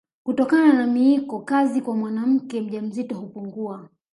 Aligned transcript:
Kutokana 0.23 0.73
na 0.73 0.87
miiko 0.87 1.39
kazi 1.39 1.81
kwa 1.81 1.95
mwanamke 1.95 2.61
mjamzito 2.61 3.15
hupungua 3.15 3.89